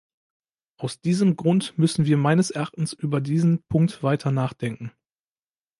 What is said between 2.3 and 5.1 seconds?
Erachtens über diesen Punkt weiter nachdenken.